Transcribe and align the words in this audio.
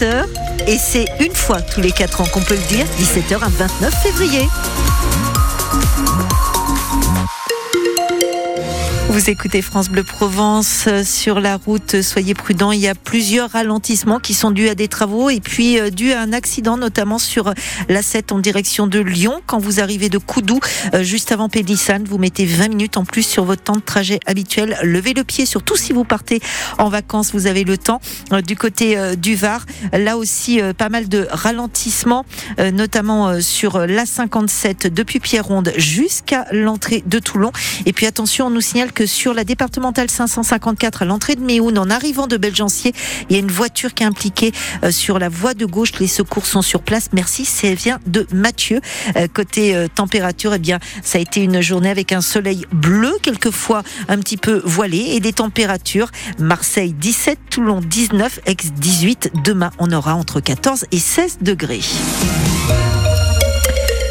Et 0.00 0.78
c'est 0.78 1.06
une 1.18 1.34
fois 1.34 1.60
tous 1.60 1.80
les 1.80 1.90
4 1.90 2.20
ans 2.20 2.26
qu'on 2.32 2.40
peut 2.40 2.54
le 2.54 2.68
dire, 2.68 2.86
17h 3.00 3.42
à 3.42 3.48
29 3.48 3.92
février. 4.00 4.46
Vous 9.18 9.30
écoutez 9.30 9.62
France 9.62 9.88
Bleu 9.88 10.04
Provence 10.04 10.84
euh, 10.86 11.02
sur 11.02 11.40
la 11.40 11.56
route. 11.56 12.02
Soyez 12.02 12.34
prudents. 12.34 12.70
Il 12.70 12.78
y 12.78 12.86
a 12.86 12.94
plusieurs 12.94 13.50
ralentissements 13.50 14.20
qui 14.20 14.32
sont 14.32 14.52
dus 14.52 14.68
à 14.68 14.76
des 14.76 14.86
travaux 14.86 15.28
et 15.28 15.40
puis 15.40 15.80
euh, 15.80 15.90
dus 15.90 16.12
à 16.12 16.20
un 16.20 16.32
accident, 16.32 16.76
notamment 16.76 17.18
sur 17.18 17.52
la 17.88 18.00
7 18.00 18.30
en 18.30 18.38
direction 18.38 18.86
de 18.86 19.00
Lyon. 19.00 19.40
Quand 19.46 19.58
vous 19.58 19.80
arrivez 19.80 20.08
de 20.08 20.18
Coudou, 20.18 20.60
euh, 20.94 21.02
juste 21.02 21.32
avant 21.32 21.48
Pédissane, 21.48 22.04
vous 22.04 22.16
mettez 22.16 22.46
20 22.46 22.68
minutes 22.68 22.96
en 22.96 23.04
plus 23.04 23.24
sur 23.24 23.42
votre 23.42 23.64
temps 23.64 23.74
de 23.74 23.80
trajet 23.80 24.20
habituel. 24.24 24.78
Levez 24.84 25.14
le 25.14 25.24
pied, 25.24 25.46
surtout 25.46 25.74
si 25.74 25.92
vous 25.92 26.04
partez 26.04 26.38
en 26.78 26.88
vacances, 26.88 27.32
vous 27.32 27.48
avez 27.48 27.64
le 27.64 27.76
temps. 27.76 28.00
Du 28.46 28.54
côté 28.54 28.96
du 29.16 29.34
Var, 29.34 29.66
là 29.92 30.16
aussi, 30.16 30.60
pas 30.76 30.90
mal 30.90 31.08
de 31.08 31.26
ralentissements, 31.28 32.24
notamment 32.72 33.40
sur 33.40 33.80
la 33.80 34.06
57 34.06 34.86
depuis 34.86 35.18
Pierre-Ronde 35.18 35.72
jusqu'à 35.76 36.46
l'entrée 36.52 37.02
de 37.04 37.18
Toulon. 37.18 37.50
Et 37.84 37.92
puis 37.92 38.06
attention, 38.06 38.46
on 38.46 38.50
nous 38.50 38.60
signale 38.60 38.92
que 38.92 39.07
sur 39.08 39.34
la 39.34 39.44
départementale 39.44 40.10
554 40.10 41.02
à 41.02 41.04
l'entrée 41.04 41.34
de 41.34 41.40
Méhoun, 41.40 41.76
en 41.78 41.90
arrivant 41.90 42.26
de 42.26 42.36
Belgencier, 42.36 42.92
il 43.28 43.32
y 43.32 43.36
a 43.36 43.38
une 43.40 43.50
voiture 43.50 43.94
qui 43.94 44.04
est 44.04 44.06
impliquée 44.06 44.52
euh, 44.84 44.92
sur 44.92 45.18
la 45.18 45.28
voie 45.28 45.54
de 45.54 45.66
gauche. 45.66 45.92
Les 45.98 46.06
secours 46.06 46.46
sont 46.46 46.62
sur 46.62 46.82
place. 46.82 47.08
Merci, 47.12 47.44
c'est 47.44 47.74
vient 47.74 47.98
de 48.06 48.26
Mathieu. 48.32 48.80
Euh, 49.16 49.26
côté 49.32 49.74
euh, 49.74 49.88
température, 49.92 50.54
eh 50.54 50.58
bien, 50.58 50.78
ça 51.02 51.18
a 51.18 51.20
été 51.20 51.42
une 51.42 51.60
journée 51.60 51.90
avec 51.90 52.12
un 52.12 52.20
soleil 52.20 52.66
bleu, 52.72 53.14
quelquefois 53.22 53.82
un 54.08 54.18
petit 54.18 54.36
peu 54.36 54.60
voilé, 54.64 54.98
et 54.98 55.20
des 55.20 55.32
températures. 55.32 56.10
Marseille 56.38 56.92
17, 56.92 57.38
Toulon 57.50 57.80
19, 57.80 58.40
Aix 58.46 58.56
18. 58.76 59.32
Demain, 59.44 59.70
on 59.78 59.90
aura 59.90 60.14
entre 60.14 60.40
14 60.40 60.86
et 60.92 60.98
16 60.98 61.38
degrés. 61.40 61.80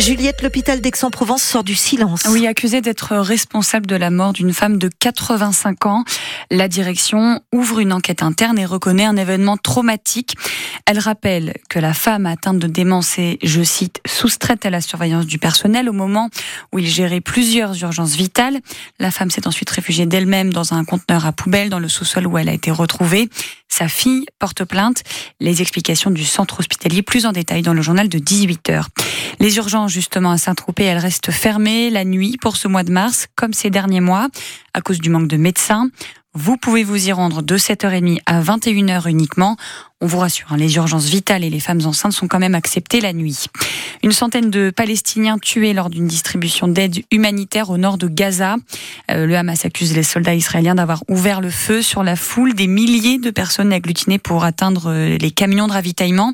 Juliette, 0.00 0.40
l'hôpital 0.40 0.80
d'Aix-en-Provence 0.80 1.42
sort 1.42 1.62
du 1.62 1.74
silence. 1.74 2.22
Oui, 2.30 2.46
accusé 2.46 2.80
d'être 2.80 3.16
responsable 3.16 3.84
de 3.84 3.96
la 3.96 4.08
mort 4.08 4.32
d'une 4.32 4.54
femme 4.54 4.78
de 4.78 4.88
85 4.88 5.84
ans. 5.84 6.04
La 6.50 6.68
direction 6.68 7.42
ouvre 7.52 7.80
une 7.80 7.92
enquête 7.92 8.22
interne 8.22 8.58
et 8.58 8.64
reconnaît 8.64 9.04
un 9.04 9.18
événement 9.18 9.58
traumatique. 9.58 10.36
Elle 10.86 10.98
rappelle 10.98 11.52
que 11.68 11.78
la 11.78 11.92
femme 11.92 12.24
atteinte 12.24 12.58
de 12.58 12.66
démence 12.66 13.18
est, 13.18 13.38
je 13.42 13.62
cite, 13.62 14.00
soustraite 14.06 14.64
à 14.64 14.70
la 14.70 14.80
surveillance 14.80 15.26
du 15.26 15.38
personnel 15.38 15.86
au 15.86 15.92
moment 15.92 16.30
où 16.72 16.78
il 16.78 16.86
gérait 16.86 17.20
plusieurs 17.20 17.80
urgences 17.82 18.14
vitales. 18.14 18.60
La 19.00 19.10
femme 19.10 19.30
s'est 19.30 19.46
ensuite 19.46 19.68
réfugiée 19.68 20.06
d'elle-même 20.06 20.50
dans 20.50 20.72
un 20.72 20.82
conteneur 20.86 21.26
à 21.26 21.32
poubelle 21.32 21.68
dans 21.68 21.78
le 21.78 21.88
sous-sol 21.90 22.26
où 22.26 22.38
elle 22.38 22.48
a 22.48 22.54
été 22.54 22.70
retrouvée. 22.70 23.28
Sa 23.68 23.86
fille 23.86 24.24
porte 24.38 24.64
plainte. 24.64 25.02
Les 25.40 25.60
explications 25.60 26.10
du 26.10 26.24
centre 26.24 26.58
hospitalier 26.58 27.02
plus 27.02 27.26
en 27.26 27.32
détail 27.32 27.60
dans 27.60 27.74
le 27.74 27.82
journal 27.82 28.08
de 28.08 28.18
18 28.18 28.70
heures. 28.70 28.88
Les 29.38 29.56
urgences, 29.56 29.92
justement, 29.92 30.32
à 30.32 30.38
Saint-Tropez, 30.38 30.84
elles 30.84 30.98
restent 30.98 31.30
fermées 31.30 31.90
la 31.90 32.04
nuit 32.04 32.36
pour 32.40 32.56
ce 32.56 32.68
mois 32.68 32.82
de 32.82 32.90
mars, 32.90 33.28
comme 33.36 33.52
ces 33.52 33.70
derniers 33.70 34.00
mois, 34.00 34.28
à 34.74 34.80
cause 34.80 34.98
du 34.98 35.10
manque 35.10 35.28
de 35.28 35.36
médecins. 35.36 35.88
Vous 36.34 36.56
pouvez 36.56 36.84
vous 36.84 37.08
y 37.08 37.12
rendre 37.12 37.42
de 37.42 37.58
7h30 37.58 38.20
à 38.24 38.40
21h 38.40 39.08
uniquement. 39.08 39.56
On 40.00 40.06
vous 40.06 40.18
rassure, 40.18 40.46
hein, 40.50 40.56
les 40.56 40.76
urgences 40.76 41.06
vitales 41.06 41.44
et 41.44 41.50
les 41.50 41.60
femmes 41.60 41.84
enceintes 41.84 42.12
sont 42.12 42.28
quand 42.28 42.38
même 42.38 42.54
acceptées 42.54 43.02
la 43.02 43.12
nuit. 43.12 43.48
Une 44.02 44.12
centaine 44.12 44.48
de 44.48 44.70
Palestiniens 44.70 45.38
tués 45.38 45.74
lors 45.74 45.90
d'une 45.90 46.06
distribution 46.06 46.68
d'aide 46.68 47.02
humanitaire 47.10 47.68
au 47.68 47.76
nord 47.76 47.98
de 47.98 48.08
Gaza. 48.08 48.56
Euh, 49.10 49.26
le 49.26 49.36
Hamas 49.36 49.66
accuse 49.66 49.94
les 49.94 50.02
soldats 50.02 50.34
israéliens 50.34 50.76
d'avoir 50.76 51.02
ouvert 51.08 51.42
le 51.42 51.50
feu 51.50 51.82
sur 51.82 52.02
la 52.02 52.16
foule 52.16 52.54
des 52.54 52.66
milliers 52.66 53.18
de 53.18 53.30
personnes 53.30 53.74
agglutinées 53.74 54.18
pour 54.18 54.44
atteindre 54.44 54.84
euh, 54.86 55.18
les 55.18 55.32
camions 55.32 55.66
de 55.66 55.72
ravitaillement. 55.72 56.32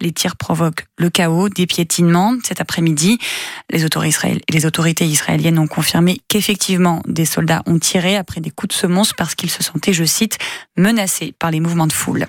Les 0.00 0.12
tirs 0.12 0.36
provoquent 0.36 0.86
le 0.96 1.10
chaos, 1.10 1.48
des 1.48 1.66
piétinements. 1.66 2.34
Cet 2.44 2.60
après-midi, 2.60 3.18
les 3.72 3.84
autorités 4.64 5.06
israéliennes 5.06 5.58
ont 5.58 5.66
confirmé 5.66 6.20
qu'effectivement 6.28 7.02
des 7.08 7.24
soldats 7.24 7.64
ont 7.66 7.80
tiré 7.80 8.14
après 8.14 8.40
des 8.40 8.50
coups 8.50 8.76
de 8.76 8.80
semonce 8.80 9.12
parce 9.12 9.34
qu'ils 9.38 9.50
se 9.50 9.62
sentaient, 9.62 9.94
je 9.94 10.04
cite, 10.04 10.36
menacés 10.76 11.34
par 11.38 11.50
les 11.50 11.60
mouvements 11.60 11.86
de 11.86 11.92
foule. 11.92 12.26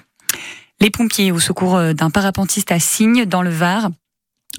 Les 0.79 0.91
pompiers 0.91 1.33
au 1.33 1.39
secours 1.39 1.75
euh, 1.75 1.93
d'un 1.93 2.09
parapentiste 2.09 2.71
à 2.71 2.79
Signes 2.79 3.25
dans 3.25 3.41
le 3.41 3.49
Var 3.49 3.89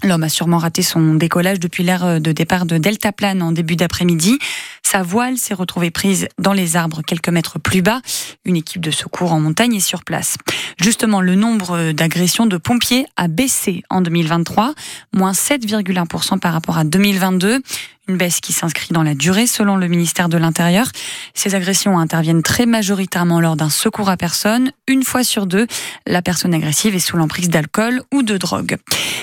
L'homme 0.02 0.22
a 0.22 0.28
sûrement 0.30 0.58
raté 0.58 0.82
son 0.82 1.14
décollage 1.14 1.60
depuis 1.60 1.82
l'heure 1.82 2.04
euh, 2.04 2.18
de 2.20 2.32
départ 2.32 2.64
de 2.64 2.78
Deltaplane 2.78 3.42
en 3.42 3.52
début 3.52 3.76
d'après-midi. 3.76 4.38
Sa 4.82 5.02
voile 5.02 5.36
s'est 5.36 5.54
retrouvée 5.54 5.90
prise 5.90 6.26
dans 6.38 6.54
les 6.54 6.76
arbres 6.76 7.02
quelques 7.02 7.28
mètres 7.28 7.58
plus 7.58 7.82
bas. 7.82 8.00
Une 8.44 8.56
équipe 8.56 8.80
de 8.80 8.90
secours 8.90 9.32
en 9.32 9.40
montagne 9.40 9.74
est 9.74 9.80
sur 9.80 10.04
place. 10.04 10.36
Justement, 10.80 11.20
le 11.20 11.34
nombre 11.34 11.92
d'agressions 11.92 12.46
de 12.46 12.56
pompiers 12.56 13.06
a 13.16 13.28
baissé 13.28 13.82
en 13.90 14.00
2023, 14.00 14.74
moins 15.12 15.32
7,1% 15.32 16.38
par 16.38 16.54
rapport 16.54 16.78
à 16.78 16.84
2022 16.84 17.60
une 18.10 18.16
baisse 18.16 18.40
qui 18.40 18.52
s'inscrit 18.52 18.88
dans 18.92 19.04
la 19.04 19.14
durée 19.14 19.46
selon 19.46 19.76
le 19.76 19.86
ministère 19.86 20.28
de 20.28 20.36
l'Intérieur. 20.36 20.90
Ces 21.32 21.54
agressions 21.54 21.98
interviennent 21.98 22.42
très 22.42 22.66
majoritairement 22.66 23.40
lors 23.40 23.56
d'un 23.56 23.70
secours 23.70 24.10
à 24.10 24.16
personne. 24.16 24.72
Une 24.88 25.04
fois 25.04 25.22
sur 25.22 25.46
deux, 25.46 25.68
la 26.06 26.20
personne 26.20 26.52
agressive 26.52 26.96
est 26.96 26.98
sous 26.98 27.16
l'emprise 27.16 27.48
d'alcool 27.48 28.02
ou 28.12 28.22
de 28.24 28.36
drogue. 28.36 28.78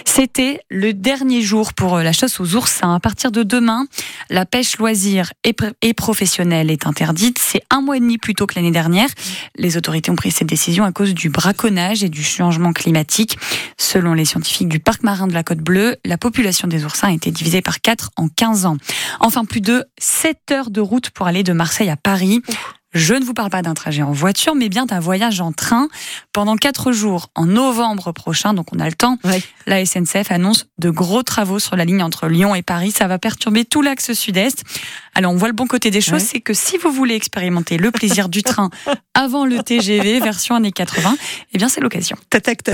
C'était 0.06 0.62
le 0.70 0.94
dernier 0.94 1.42
jour 1.42 1.74
pour 1.74 1.98
la 1.98 2.14
chasse 2.14 2.40
aux 2.40 2.56
oursins. 2.56 2.96
À 2.96 3.00
partir 3.00 3.32
de 3.32 3.44
demain, 3.44 3.86
la 4.30 4.46
pêche 4.46 4.78
loisir 4.78 5.32
et 5.44 5.94
professionnelle 5.94 6.72
est 6.72 6.88
interdite. 6.88 7.40
C'est 7.40 7.62
un 7.70 7.82
mois 7.82 7.98
et 7.98 8.00
demi 8.00 8.18
plus 8.18 8.34
tôt 8.34 8.48
que 8.48 8.56
l'année 8.56 8.72
dernière. 8.72 9.10
Les 9.58 9.76
autorités 9.76 10.10
ont 10.10 10.16
pris 10.16 10.32
cette 10.32 10.48
décision 10.48 10.86
à 10.86 10.92
cause 10.94 11.14
du 11.14 11.30
braconnage 11.30 12.04
et 12.04 12.10
du 12.10 12.24
changement 12.24 12.72
climatique. 12.72 13.38
Selon 13.78 14.14
les 14.14 14.26
scientifiques 14.26 14.70
du 14.70 14.80
parc 14.80 15.04
marin 15.04 15.28
de 15.28 15.34
la 15.34 15.44
Côte 15.44 15.60
Bleue, 15.60 15.98
la 16.06 16.18
population 16.18 16.68
des 16.68 16.86
oursins 16.86 17.10
a 17.10 17.12
été 17.12 17.32
divisée 17.32 17.62
par 17.62 17.82
4 17.82 18.12
en 18.16 18.28
15 18.28 18.66
ans. 18.66 18.77
Enfin, 19.20 19.46
plus 19.46 19.62
de 19.62 19.86
7 20.00 20.52
heures 20.52 20.70
de 20.70 20.82
route 20.82 21.10
pour 21.10 21.28
aller 21.28 21.44
de 21.44 21.54
Marseille 21.54 21.90
à 21.90 21.98
Paris. 21.98 22.42
Je 22.94 23.14
ne 23.14 23.24
vous 23.24 23.34
parle 23.34 23.50
pas 23.50 23.62
d'un 23.62 23.74
trajet 23.74 24.02
en 24.02 24.12
voiture, 24.12 24.56
mais 24.56 24.70
bien 24.70 24.86
d'un 24.86 25.00
voyage 25.00 25.42
en 25.42 25.52
train 25.52 25.90
pendant 26.32 26.56
quatre 26.56 26.92
jours 26.94 27.30
en 27.36 27.46
novembre 27.46 28.12
prochain. 28.14 28.54
Donc 28.54 28.74
on 28.74 28.80
a 28.80 28.86
le 28.86 28.94
temps. 28.94 29.20
La 29.66 29.86
SNCF 29.86 30.32
annonce 30.32 30.68
de 30.80 30.90
gros 30.90 31.22
travaux 31.22 31.60
sur 31.60 31.76
la 31.76 31.84
ligne 31.84 32.02
entre 32.02 32.28
Lyon 32.28 32.56
et 32.56 32.62
Paris. 32.62 32.92
Ça 32.92 33.08
va 33.08 33.20
perturber 33.20 33.66
tout 33.66 33.82
l'axe 33.82 34.14
sud-est. 34.14 34.64
Alors 35.14 35.34
on 35.34 35.36
voit 35.36 35.50
le 35.50 35.54
bon 35.54 35.68
côté 35.68 35.92
des 35.92 36.00
choses, 36.00 36.22
c'est 36.22 36.40
que 36.40 36.54
si 36.54 36.78
vous 36.78 36.92
voulez 36.92 37.16
expérimenter 37.16 37.78
le 37.78 37.92
plaisir 37.92 38.30
du 38.30 38.42
train 38.42 38.70
avant 39.14 39.46
le 39.46 39.62
TGV 39.62 40.20
version 40.20 40.56
années 40.56 40.72
80, 40.72 41.18
eh 41.54 41.58
bien 41.58 41.70
c'est 41.70 41.82
l'occasion. 41.82 42.18